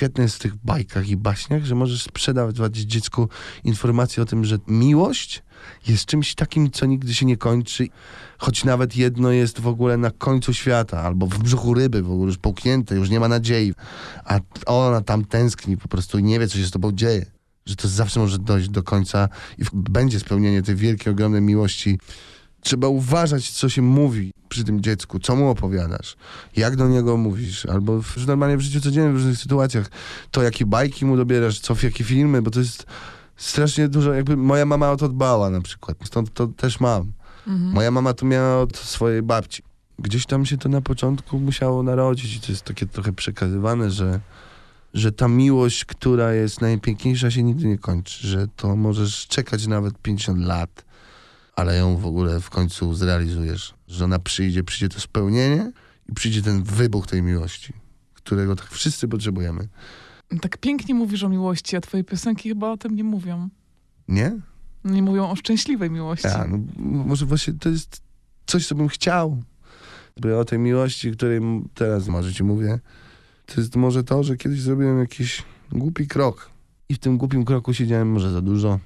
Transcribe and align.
świetne 0.00 0.22
jest 0.24 0.36
w 0.36 0.38
tych 0.38 0.56
bajkach 0.56 1.08
i 1.08 1.16
baśniach, 1.16 1.64
że 1.64 1.74
możesz 1.74 2.02
sprzedawać 2.02 2.76
dziecku 2.76 3.28
informację 3.64 4.22
o 4.22 4.26
tym, 4.26 4.44
że 4.44 4.58
miłość 4.66 5.42
jest 5.88 6.06
czymś 6.06 6.34
takim, 6.34 6.70
co 6.70 6.86
nigdy 6.86 7.14
się 7.14 7.26
nie 7.26 7.36
kończy, 7.36 7.88
choć 8.38 8.64
nawet 8.64 8.96
jedno 8.96 9.30
jest 9.30 9.60
w 9.60 9.66
ogóle 9.66 9.96
na 9.96 10.10
końcu 10.10 10.54
świata, 10.54 11.02
albo 11.02 11.26
w 11.26 11.38
brzuchu 11.38 11.74
ryby, 11.74 12.02
w 12.02 12.10
ogóle 12.10 12.26
już 12.26 12.38
połknięte, 12.38 12.94
już 12.94 13.10
nie 13.10 13.20
ma 13.20 13.28
nadziei, 13.28 13.74
a 14.24 14.40
ona 14.66 15.00
tam 15.00 15.24
tęskni 15.24 15.76
po 15.76 15.88
prostu 15.88 16.18
i 16.18 16.22
nie 16.22 16.38
wie, 16.38 16.48
co 16.48 16.58
się 16.58 16.66
z 16.66 16.70
tobą 16.70 16.92
dzieje. 16.92 17.26
Że 17.66 17.76
to 17.76 17.88
zawsze 17.88 18.20
może 18.20 18.38
dojść 18.38 18.68
do 18.68 18.82
końca 18.82 19.28
i 19.58 19.62
będzie 19.72 20.20
spełnienie 20.20 20.62
tej 20.62 20.76
wielkiej, 20.76 21.12
ogromnej 21.12 21.42
miłości. 21.42 21.98
Trzeba 22.60 22.88
uważać, 22.88 23.50
co 23.50 23.68
się 23.68 23.82
mówi 23.82 24.32
przy 24.48 24.64
tym 24.64 24.80
dziecku, 24.80 25.18
co 25.18 25.36
mu 25.36 25.48
opowiadasz, 25.48 26.16
jak 26.56 26.76
do 26.76 26.88
niego 26.88 27.16
mówisz, 27.16 27.66
albo 27.66 28.02
w, 28.02 28.26
normalnie 28.26 28.56
w 28.56 28.60
życiu 28.60 28.80
codziennym, 28.80 29.12
w 29.12 29.16
różnych 29.16 29.38
sytuacjach, 29.38 29.90
to 30.30 30.42
jakie 30.42 30.66
bajki 30.66 31.04
mu 31.04 31.16
dobierasz, 31.16 31.60
co 31.60 31.74
w 31.74 31.82
jakie 31.82 32.04
filmy, 32.04 32.42
bo 32.42 32.50
to 32.50 32.60
jest 32.60 32.86
strasznie 33.36 33.88
dużo, 33.88 34.12
jakby 34.12 34.36
moja 34.36 34.66
mama 34.66 34.90
o 34.90 34.96
to 34.96 35.08
dbała 35.08 35.50
na 35.50 35.60
przykład, 35.60 35.96
stąd 36.04 36.34
to 36.34 36.46
też 36.46 36.80
mam. 36.80 37.12
Mhm. 37.46 37.72
Moja 37.72 37.90
mama 37.90 38.14
to 38.14 38.26
miała 38.26 38.62
od 38.62 38.76
swojej 38.76 39.22
babci. 39.22 39.62
Gdzieś 39.98 40.26
tam 40.26 40.46
się 40.46 40.58
to 40.58 40.68
na 40.68 40.80
początku 40.80 41.38
musiało 41.38 41.82
narodzić 41.82 42.36
i 42.36 42.40
to 42.40 42.52
jest 42.52 42.62
takie 42.64 42.86
trochę 42.86 43.12
przekazywane, 43.12 43.90
że, 43.90 44.20
że 44.94 45.12
ta 45.12 45.28
miłość, 45.28 45.84
która 45.84 46.32
jest 46.32 46.60
najpiękniejsza, 46.60 47.30
się 47.30 47.42
nigdy 47.42 47.66
nie 47.66 47.78
kończy, 47.78 48.28
że 48.28 48.46
to 48.56 48.76
możesz 48.76 49.26
czekać 49.26 49.66
nawet 49.66 49.98
50 49.98 50.38
lat, 50.38 50.84
ale 51.56 51.76
ją 51.76 51.96
w 51.96 52.06
ogóle 52.06 52.40
w 52.40 52.50
końcu 52.50 52.94
zrealizujesz. 52.94 53.74
Że 53.88 54.04
ona 54.04 54.18
przyjdzie, 54.18 54.64
przyjdzie 54.64 54.94
to 54.94 55.00
spełnienie 55.00 55.72
i 56.08 56.12
przyjdzie 56.12 56.42
ten 56.42 56.62
wybuch 56.62 57.06
tej 57.06 57.22
miłości, 57.22 57.72
którego 58.14 58.56
tak 58.56 58.70
wszyscy 58.70 59.08
potrzebujemy. 59.08 59.68
Tak 60.40 60.58
pięknie 60.58 60.94
mówisz 60.94 61.22
o 61.22 61.28
miłości, 61.28 61.76
a 61.76 61.80
twoje 61.80 62.04
piosenki 62.04 62.48
chyba 62.48 62.70
o 62.70 62.76
tym 62.76 62.96
nie 62.96 63.04
mówią. 63.04 63.48
Nie? 64.08 64.36
Nie 64.84 65.02
mówią 65.02 65.30
o 65.30 65.36
szczęśliwej 65.36 65.90
miłości. 65.90 66.28
Ja, 66.28 66.46
no, 66.48 66.58
może 67.04 67.26
właśnie 67.26 67.54
to 67.54 67.68
jest 67.68 68.02
coś, 68.46 68.66
co 68.66 68.74
bym 68.74 68.88
chciał. 68.88 69.42
O 70.38 70.44
tej 70.44 70.58
miłości, 70.58 71.12
której 71.12 71.40
teraz 71.74 72.08
może 72.08 72.34
ci 72.34 72.44
mówię, 72.44 72.78
to 73.46 73.60
jest 73.60 73.76
może 73.76 74.04
to, 74.04 74.22
że 74.22 74.36
kiedyś 74.36 74.60
zrobiłem 74.60 74.98
jakiś 74.98 75.42
głupi 75.72 76.06
krok. 76.06 76.50
I 76.88 76.94
w 76.94 76.98
tym 76.98 77.18
głupim 77.18 77.44
kroku 77.44 77.74
siedziałem 77.74 78.12
może 78.12 78.30
za 78.30 78.40
dużo. 78.40 78.80